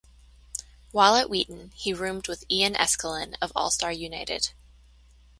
While 0.91 1.13
at 1.13 1.29
Wheaton, 1.29 1.73
he 1.75 1.93
roomed 1.93 2.27
with 2.27 2.43
Ian 2.49 2.73
Eskelin 2.73 3.35
of 3.39 3.51
All 3.55 3.69
Star 3.69 3.91
United. 3.91 4.49